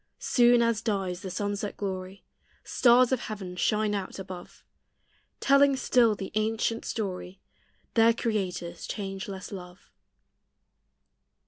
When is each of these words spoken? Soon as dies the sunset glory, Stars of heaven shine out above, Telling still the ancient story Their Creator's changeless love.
Soon 0.17 0.63
as 0.63 0.81
dies 0.81 1.21
the 1.21 1.29
sunset 1.29 1.77
glory, 1.77 2.25
Stars 2.63 3.11
of 3.11 3.19
heaven 3.19 3.55
shine 3.55 3.93
out 3.93 4.17
above, 4.17 4.63
Telling 5.39 5.75
still 5.75 6.15
the 6.15 6.31
ancient 6.33 6.85
story 6.85 7.39
Their 7.93 8.11
Creator's 8.11 8.87
changeless 8.87 9.51
love. 9.51 9.91